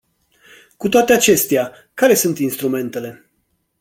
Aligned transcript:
Cu 0.77 0.89
toate 0.89 1.13
acestea, 1.13 1.71
care 1.93 2.13
sunt 2.13 2.39
instrumentele? 2.39 3.25